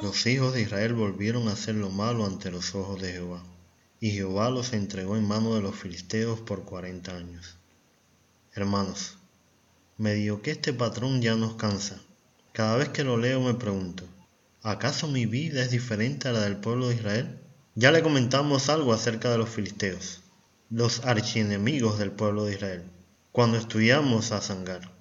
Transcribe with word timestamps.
Los 0.00 0.26
hijos 0.26 0.54
de 0.54 0.62
Israel 0.62 0.94
volvieron 0.94 1.48
a 1.48 1.52
hacer 1.54 1.74
lo 1.74 1.90
malo 1.90 2.24
ante 2.24 2.52
los 2.52 2.76
ojos 2.76 3.02
de 3.02 3.10
Jehová, 3.10 3.42
y 3.98 4.12
Jehová 4.12 4.48
los 4.48 4.72
entregó 4.72 5.16
en 5.16 5.26
mano 5.26 5.56
de 5.56 5.60
los 5.60 5.74
filisteos 5.74 6.38
por 6.38 6.62
cuarenta 6.62 7.16
años. 7.16 7.56
Hermanos, 8.54 9.18
me 9.96 10.14
digo 10.14 10.40
que 10.40 10.52
este 10.52 10.72
patrón 10.72 11.20
ya 11.20 11.34
nos 11.34 11.54
cansa. 11.54 12.00
Cada 12.52 12.76
vez 12.76 12.90
que 12.90 13.02
lo 13.02 13.16
leo 13.16 13.40
me 13.40 13.54
pregunto, 13.54 14.04
¿acaso 14.62 15.08
mi 15.08 15.26
vida 15.26 15.62
es 15.62 15.72
diferente 15.72 16.28
a 16.28 16.32
la 16.32 16.42
del 16.42 16.58
pueblo 16.58 16.88
de 16.88 16.94
Israel? 16.94 17.40
Ya 17.74 17.90
le 17.90 18.00
comentamos 18.00 18.68
algo 18.68 18.92
acerca 18.92 19.32
de 19.32 19.38
los 19.38 19.48
filisteos, 19.48 20.20
los 20.70 21.04
archienemigos 21.06 21.98
del 21.98 22.12
pueblo 22.12 22.44
de 22.44 22.54
Israel, 22.54 22.84
cuando 23.32 23.58
estudiamos 23.58 24.30
a 24.30 24.40
Sangar. 24.42 24.92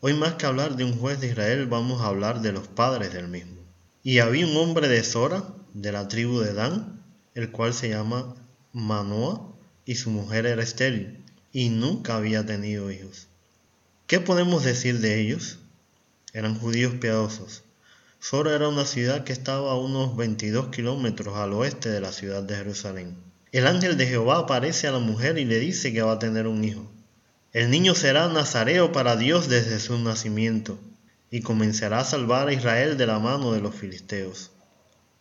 Hoy 0.00 0.12
más 0.12 0.34
que 0.34 0.44
hablar 0.44 0.76
de 0.76 0.84
un 0.84 0.98
juez 0.98 1.20
de 1.20 1.28
Israel 1.28 1.64
vamos 1.64 2.02
a 2.02 2.08
hablar 2.08 2.42
de 2.42 2.52
los 2.52 2.68
padres 2.68 3.14
del 3.14 3.28
mismo. 3.28 3.63
Y 4.06 4.18
había 4.18 4.46
un 4.46 4.54
hombre 4.58 4.86
de 4.86 5.02
Sora, 5.02 5.44
de 5.72 5.90
la 5.90 6.08
tribu 6.08 6.40
de 6.40 6.52
Dan, 6.52 7.02
el 7.34 7.50
cual 7.50 7.72
se 7.72 7.88
llama 7.88 8.34
Manoa, 8.74 9.50
y 9.86 9.94
su 9.94 10.10
mujer 10.10 10.44
era 10.44 10.62
estéril, 10.62 11.24
y 11.52 11.70
nunca 11.70 12.16
había 12.16 12.44
tenido 12.44 12.90
hijos. 12.90 13.28
¿Qué 14.06 14.20
podemos 14.20 14.62
decir 14.62 15.00
de 15.00 15.22
ellos? 15.22 15.58
Eran 16.34 16.60
judíos 16.60 16.92
piadosos. 17.00 17.62
Sora 18.20 18.54
era 18.54 18.68
una 18.68 18.84
ciudad 18.84 19.24
que 19.24 19.32
estaba 19.32 19.72
a 19.72 19.78
unos 19.78 20.14
22 20.18 20.68
kilómetros 20.68 21.38
al 21.38 21.54
oeste 21.54 21.88
de 21.88 22.02
la 22.02 22.12
ciudad 22.12 22.42
de 22.42 22.56
Jerusalén. 22.56 23.16
El 23.52 23.66
ángel 23.66 23.96
de 23.96 24.06
Jehová 24.06 24.40
aparece 24.40 24.86
a 24.86 24.92
la 24.92 24.98
mujer 24.98 25.38
y 25.38 25.46
le 25.46 25.58
dice 25.58 25.94
que 25.94 26.02
va 26.02 26.12
a 26.12 26.18
tener 26.18 26.46
un 26.46 26.62
hijo. 26.62 26.92
El 27.54 27.70
niño 27.70 27.94
será 27.94 28.28
nazareo 28.28 28.92
para 28.92 29.16
Dios 29.16 29.48
desde 29.48 29.80
su 29.80 29.98
nacimiento 29.98 30.78
y 31.34 31.40
comenzará 31.40 31.98
a 31.98 32.04
salvar 32.04 32.46
a 32.46 32.52
Israel 32.52 32.96
de 32.96 33.08
la 33.08 33.18
mano 33.18 33.50
de 33.50 33.60
los 33.60 33.74
filisteos. 33.74 34.52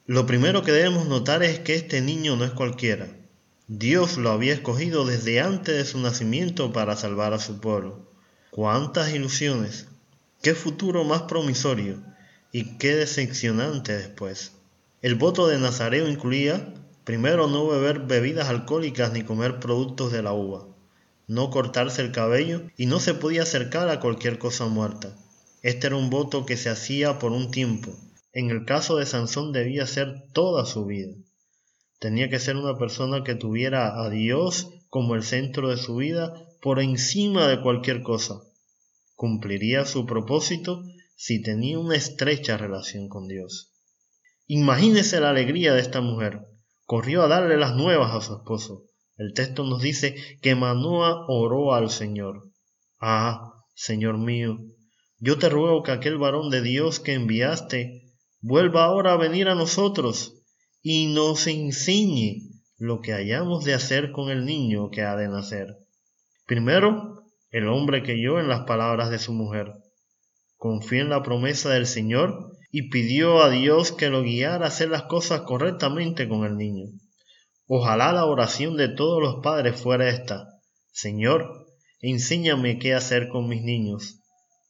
Lo 0.06 0.28
primero 0.28 0.62
que 0.62 0.72
debemos 0.72 1.08
notar 1.08 1.42
es 1.42 1.58
que 1.58 1.74
este 1.74 2.02
niño 2.02 2.36
no 2.36 2.46
es 2.46 2.52
cualquiera. 2.52 3.08
Dios 3.68 4.18
lo 4.20 4.30
había 4.30 4.54
escogido 4.54 5.08
desde 5.08 5.42
antes 5.42 5.76
de 5.76 5.86
su 5.86 5.98
nacimiento 5.98 6.72
para 6.72 6.96
salvar 6.96 7.34
a 7.34 7.40
su 7.40 7.60
pueblo. 7.60 8.12
¡Cuántas 8.52 9.12
ilusiones! 9.12 9.88
¡Qué 10.44 10.54
futuro 10.54 11.04
más 11.04 11.24
promisorio! 11.24 12.04
Y 12.52 12.78
qué 12.78 12.94
decepcionante 12.94 13.98
después. 13.98 14.52
El 15.02 15.16
voto 15.16 15.48
de 15.48 15.58
Nazareo 15.58 16.08
incluía, 16.08 16.76
primero, 17.06 17.48
no 17.48 17.66
beber 17.66 18.02
bebidas 18.02 18.50
alcohólicas 18.50 19.14
ni 19.14 19.24
comer 19.24 19.60
productos 19.60 20.12
de 20.12 20.22
la 20.22 20.34
uva, 20.34 20.68
no 21.26 21.50
cortarse 21.50 22.04
el 22.04 22.12
cabello 22.12 22.62
y 22.78 22.86
no 22.86 23.00
se 23.00 23.16
podía 23.16 23.42
acercar 23.42 23.90
a 23.90 24.00
cualquier 24.00 24.38
cosa 24.38 24.68
muerta. 24.68 25.18
Este 25.64 25.88
era 25.88 25.96
un 25.96 26.10
voto 26.10 26.46
que 26.46 26.58
se 26.58 26.70
hacía 26.70 27.20
por 27.20 27.32
un 27.32 27.50
tiempo. 27.50 27.96
En 28.34 28.52
el 28.52 28.66
caso 28.66 28.98
de 28.98 29.06
Sansón 29.06 29.54
debía 29.54 29.88
ser 29.88 30.26
toda 30.34 30.66
su 30.66 30.86
vida. 30.86 31.16
Tenía 32.00 32.30
que 32.30 32.40
ser 32.40 32.58
una 32.58 32.78
persona 32.78 33.24
que 33.24 33.36
tuviera 33.36 34.04
a 34.04 34.10
Dios 34.10 34.70
como 34.90 35.16
el 35.16 35.24
centro 35.24 35.70
de 35.70 35.78
su 35.78 35.96
vida 35.96 36.34
por 36.62 36.82
encima 36.82 37.48
de 37.48 37.62
cualquier 37.62 38.04
cosa. 38.04 38.42
Cumpliría 39.16 39.86
su 39.86 40.06
propósito 40.06 40.84
si 41.16 41.42
tenía 41.42 41.80
una 41.80 41.96
estrecha 41.96 42.58
relación 42.58 43.08
con 43.08 43.30
Dios. 43.30 43.72
Imagínese 44.48 45.22
la 45.22 45.30
alegría 45.30 45.74
de 45.74 45.80
esta 45.80 46.02
mujer. 46.02 46.42
Corrió 46.86 47.24
a 47.24 47.30
darle 47.30 47.56
las 47.56 47.74
nuevas 47.74 48.14
a 48.14 48.20
su 48.20 48.36
esposo. 48.36 48.84
El 49.16 49.34
texto 49.34 49.64
nos 49.64 49.82
dice 49.82 50.18
que 50.42 50.56
Manoa 50.56 51.26
oró 51.30 51.74
al 51.74 51.90
Señor. 51.90 52.50
Ah, 53.00 53.64
Señor 53.76 54.18
mío, 54.18 54.60
yo 55.26 55.38
te 55.40 55.48
ruego 55.48 55.84
que 55.84 55.92
aquel 55.94 56.18
varón 56.18 56.50
de 56.50 56.62
Dios 56.62 57.00
que 57.00 57.14
enviaste 57.14 58.12
vuelva 58.42 58.84
ahora 58.84 59.14
a 59.14 59.18
venir 59.18 59.48
a 59.48 59.56
nosotros 59.56 60.34
y 60.82 61.14
nos 61.14 61.48
enseñe 61.48 62.42
lo 62.78 63.00
que 63.00 63.14
hayamos 63.14 63.64
de 63.64 63.74
hacer 63.74 64.12
con 64.12 64.30
el 64.30 64.44
niño 64.44 64.90
que 64.90 65.04
ha 65.04 65.16
de 65.16 65.30
nacer. 65.30 65.78
Primero, 66.46 67.24
el 67.52 67.70
hombre 67.70 68.04
creyó 68.04 68.38
en 68.38 68.50
las 68.50 68.66
palabras 68.66 69.12
de 69.12 69.18
su 69.18 69.32
mujer, 69.32 69.72
confió 70.58 71.02
en 71.02 71.10
la 71.10 71.24
promesa 71.24 71.70
del 71.70 71.88
Señor 71.88 72.52
y 72.70 72.90
pidió 72.90 73.44
a 73.44 73.50
Dios 73.50 73.94
que 73.94 74.10
lo 74.10 74.24
guiara 74.24 74.66
a 74.66 74.68
hacer 74.68 74.90
las 74.90 75.04
cosas 75.04 75.44
correctamente 75.44 76.28
con 76.28 76.44
el 76.44 76.58
niño. 76.58 76.88
Ojalá 77.66 78.12
la 78.12 78.26
oración 78.26 78.76
de 78.76 78.90
todos 78.90 79.22
los 79.22 79.36
padres 79.42 79.80
fuera 79.80 80.10
esta, 80.10 80.50
Señor, 80.92 81.66
enséñame 82.02 82.78
qué 82.78 82.94
hacer 82.94 83.30
con 83.30 83.48
mis 83.48 83.64
niños 83.64 84.20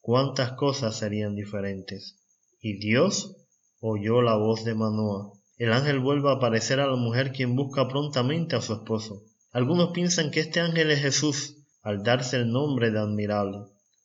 cuántas 0.04 0.52
cosas 0.52 0.98
serían 0.98 1.34
diferentes. 1.34 2.18
Y 2.60 2.76
Dios 2.76 3.36
oyó 3.80 4.20
la 4.20 4.36
voz 4.36 4.62
de 4.62 4.74
Manoa. 4.74 5.32
El 5.56 5.72
ángel 5.72 5.98
vuelve 5.98 6.28
a 6.28 6.34
aparecer 6.34 6.78
a 6.78 6.86
la 6.86 6.96
mujer 6.96 7.32
quien 7.32 7.56
busca 7.56 7.88
prontamente 7.88 8.54
a 8.54 8.60
su 8.60 8.74
esposo. 8.74 9.22
Algunos 9.50 9.92
piensan 9.92 10.30
que 10.30 10.40
este 10.40 10.60
ángel 10.60 10.90
es 10.90 11.00
Jesús, 11.00 11.56
al 11.80 12.02
darse 12.02 12.36
el 12.36 12.50
nombre 12.50 12.90
de 12.90 12.98
admirable. 12.98 13.60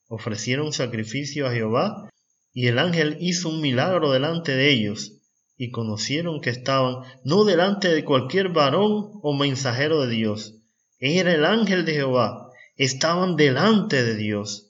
Ofrecieron 0.07 0.71
sacrificio 0.71 1.45
a 1.45 1.51
Jehová 1.51 2.09
y 2.53 2.67
el 2.67 2.79
ángel 2.79 3.17
hizo 3.19 3.49
un 3.49 3.59
milagro 3.59 4.13
delante 4.13 4.53
de 4.53 4.71
ellos 4.71 5.17
y 5.57 5.69
conocieron 5.69 6.39
que 6.39 6.49
estaban 6.49 7.03
no 7.25 7.43
delante 7.43 7.89
de 7.89 8.05
cualquier 8.05 8.47
varón 8.47 9.19
o 9.21 9.35
mensajero 9.37 9.99
de 10.05 10.15
Dios. 10.15 10.61
Era 10.97 11.33
el 11.33 11.43
ángel 11.43 11.83
de 11.83 11.95
Jehová. 11.95 12.51
Estaban 12.77 13.35
delante 13.35 14.01
de 14.01 14.15
Dios. 14.15 14.68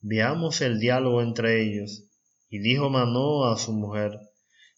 Veamos 0.00 0.60
el 0.60 0.78
diálogo 0.78 1.22
entre 1.22 1.62
ellos. 1.62 2.04
Y 2.48 2.58
dijo 2.58 2.90
Manoa 2.90 3.54
a 3.54 3.58
su 3.58 3.72
mujer, 3.72 4.12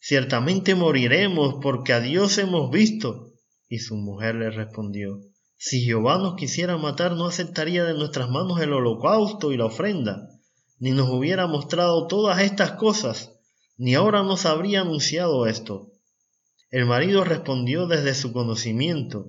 Ciertamente 0.00 0.74
moriremos 0.74 1.56
porque 1.60 1.92
a 1.92 2.00
Dios 2.00 2.38
hemos 2.38 2.70
visto. 2.70 3.32
Y 3.68 3.78
su 3.78 3.96
mujer 3.96 4.36
le 4.36 4.50
respondió, 4.50 5.20
Si 5.56 5.82
Jehová 5.82 6.18
nos 6.18 6.36
quisiera 6.36 6.76
matar, 6.78 7.12
no 7.12 7.26
aceptaría 7.26 7.84
de 7.84 7.94
nuestras 7.94 8.30
manos 8.30 8.60
el 8.60 8.72
holocausto 8.72 9.52
y 9.52 9.56
la 9.56 9.66
ofrenda, 9.66 10.28
ni 10.78 10.92
nos 10.92 11.10
hubiera 11.10 11.46
mostrado 11.46 12.06
todas 12.06 12.40
estas 12.40 12.72
cosas, 12.72 13.38
ni 13.76 13.94
ahora 13.94 14.22
nos 14.22 14.46
habría 14.46 14.82
anunciado 14.82 15.46
esto. 15.46 15.92
El 16.70 16.86
marido 16.86 17.24
respondió 17.24 17.86
desde 17.86 18.14
su 18.14 18.32
conocimiento. 18.32 19.26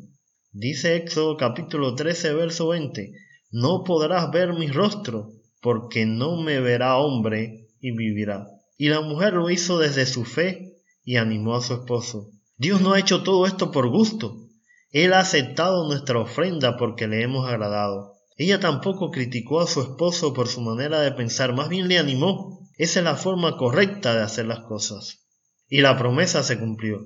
Dice 0.51 0.95
Éxodo 0.95 1.35
capítulo 1.37 1.95
13, 1.95 2.33
verso 2.33 2.67
20, 2.67 3.11
No 3.51 3.83
podrás 3.83 4.31
ver 4.31 4.53
mi 4.53 4.67
rostro, 4.67 5.31
porque 5.61 6.05
no 6.05 6.41
me 6.41 6.59
verá 6.59 6.97
hombre 6.97 7.67
y 7.79 7.91
vivirá. 7.91 8.47
Y 8.77 8.89
la 8.89 9.01
mujer 9.01 9.33
lo 9.33 9.49
hizo 9.49 9.77
desde 9.77 10.05
su 10.05 10.25
fe 10.25 10.77
y 11.03 11.17
animó 11.17 11.55
a 11.55 11.61
su 11.61 11.73
esposo. 11.73 12.31
Dios 12.57 12.81
no 12.81 12.93
ha 12.93 12.99
hecho 12.99 13.23
todo 13.23 13.45
esto 13.45 13.71
por 13.71 13.89
gusto. 13.89 14.47
Él 14.91 15.13
ha 15.13 15.19
aceptado 15.19 15.87
nuestra 15.87 16.19
ofrenda 16.19 16.77
porque 16.77 17.07
le 17.07 17.21
hemos 17.21 17.47
agradado. 17.47 18.13
Ella 18.37 18.59
tampoco 18.59 19.11
criticó 19.11 19.59
a 19.59 19.67
su 19.67 19.81
esposo 19.81 20.33
por 20.33 20.47
su 20.47 20.61
manera 20.61 21.01
de 21.01 21.11
pensar, 21.11 21.53
más 21.53 21.69
bien 21.69 21.87
le 21.87 21.99
animó. 21.99 22.69
Esa 22.77 22.99
es 22.99 23.03
la 23.03 23.15
forma 23.15 23.57
correcta 23.57 24.15
de 24.15 24.23
hacer 24.23 24.45
las 24.45 24.61
cosas. 24.61 25.25
Y 25.67 25.81
la 25.81 25.97
promesa 25.97 26.43
se 26.43 26.57
cumplió. 26.57 27.05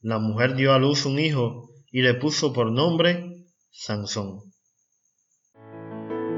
La 0.00 0.18
mujer 0.18 0.54
dio 0.56 0.72
a 0.72 0.78
luz 0.78 1.04
un 1.04 1.18
hijo 1.18 1.70
y 1.90 2.02
le 2.02 2.14
puso 2.14 2.52
por 2.52 2.72
nombre 2.72 3.46
Sansón. 3.70 4.40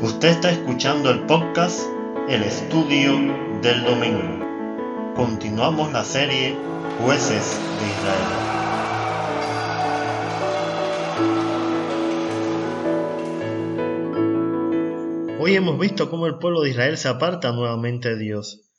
Usted 0.01 0.29
está 0.29 0.53
escuchando 0.53 1.11
el 1.11 1.27
podcast 1.27 1.81
El 2.29 2.45
Estudio 2.45 3.15
del 3.61 3.83
Domingo. 3.83 5.13
Continuamos 5.17 5.93
la 5.93 6.05
serie 6.05 6.57
Jueces 7.01 7.59
de 7.81 7.89
Israel. 7.89 8.29
Hoy 15.41 15.57
hemos 15.57 15.81
visto 15.81 16.09
cómo 16.09 16.29
el 16.29 16.39
pueblo 16.39 16.61
de 16.61 16.71
Israel 16.71 16.97
se 16.97 17.09
aparta 17.09 17.51
nuevamente 17.51 18.11
de 18.11 18.19
Dios, 18.19 18.71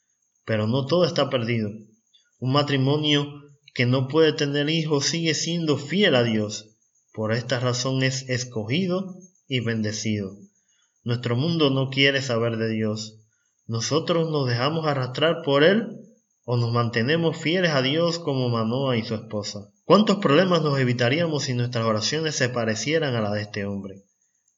pero 0.46 0.68
no 0.68 0.86
todo 0.86 1.04
está 1.04 1.30
perdido. 1.30 1.70
Un 2.40 2.54
matrimonio 2.54 3.26
que 3.74 3.86
no 3.86 4.08
puede 4.08 4.32
tener 4.32 4.70
hijos 4.70 5.04
sigue 5.04 5.34
siendo 5.34 5.76
fiel 5.76 6.16
a 6.16 6.24
Dios. 6.24 6.78
Por 7.12 7.34
esta 7.34 7.60
razón 7.60 8.04
es 8.04 8.30
escogido 8.30 9.18
y 9.50 9.60
bendecido. 9.60 10.49
Nuestro 11.04 11.36
mundo 11.36 11.70
no 11.70 11.90
quiere 11.90 12.22
saber 12.22 12.58
de 12.58 12.70
Dios. 12.70 13.20
¿Nosotros 13.68 14.30
nos 14.30 14.48
dejamos 14.48 14.86
arrastrar 14.88 15.42
por 15.44 15.64
Él 15.64 16.00
o 16.52 16.58
nos 16.58 16.74
mantenemos 16.74 17.38
fieles 17.38 17.70
a 17.74 17.84
Dios 17.84 18.18
como 18.18 18.50
Manoa 18.50 18.98
y 18.98 19.04
su 19.04 19.14
esposa. 19.14 19.70
¿Cuántos 19.86 20.18
problemas 20.18 20.64
nos 20.64 20.80
evitaríamos 20.80 21.44
si 21.44 21.54
nuestras 21.54 21.86
oraciones 21.86 22.34
se 22.36 22.50
parecieran 22.50 23.14
a 23.14 23.22
las 23.22 23.34
de 23.34 23.42
este 23.44 23.66
hombre? 23.66 24.02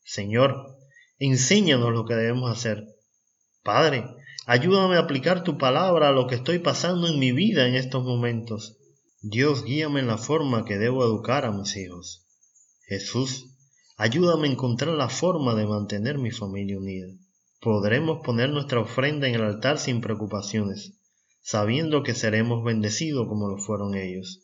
Señor, 0.05 0.77
enséñanos 1.19 1.91
lo 1.91 2.05
que 2.05 2.15
debemos 2.15 2.49
hacer. 2.49 2.85
Padre, 3.61 4.05
ayúdame 4.45 4.95
a 4.95 4.99
aplicar 4.99 5.43
tu 5.43 5.57
palabra 5.57 6.07
a 6.07 6.11
lo 6.13 6.27
que 6.27 6.35
estoy 6.35 6.59
pasando 6.59 7.09
en 7.09 7.19
mi 7.19 7.33
vida 7.33 7.67
en 7.67 7.75
estos 7.75 8.05
momentos. 8.05 8.77
Dios, 9.21 9.65
guíame 9.65 9.99
en 9.99 10.07
la 10.07 10.17
forma 10.17 10.63
que 10.63 10.77
debo 10.77 11.03
educar 11.03 11.43
a 11.43 11.51
mis 11.51 11.75
hijos. 11.75 12.25
Jesús, 12.87 13.50
ayúdame 14.01 14.47
a 14.47 14.51
encontrar 14.51 14.95
la 14.95 15.09
forma 15.09 15.55
de 15.55 15.65
mantener 15.65 16.17
mi 16.17 16.31
familia 16.31 16.77
unida. 16.77 17.07
Podremos 17.59 18.19
poner 18.23 18.49
nuestra 18.49 18.79
ofrenda 18.79 19.27
en 19.27 19.35
el 19.35 19.43
altar 19.43 19.77
sin 19.77 20.01
preocupaciones 20.01 20.93
sabiendo 21.41 22.03
que 22.03 22.13
seremos 22.13 22.63
bendecidos 22.63 23.27
como 23.27 23.49
lo 23.49 23.57
fueron 23.57 23.95
ellos. 23.95 24.41